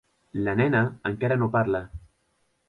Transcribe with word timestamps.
La 0.47 0.55
nena 0.61 0.81
encara 1.11 1.37
no 1.43 1.51
parla. 1.57 1.83